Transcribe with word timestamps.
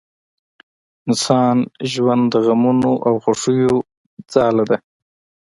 انسان 1.07 1.57
ژوند 1.91 2.23
د 2.33 2.35
غمونو 2.45 2.91
او 3.07 3.13
خوښیو 3.23 3.75
ځاله 4.31 4.63
ده 4.69 4.77